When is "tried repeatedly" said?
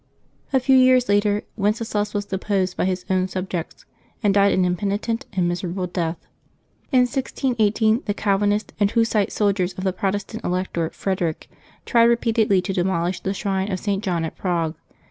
11.85-12.63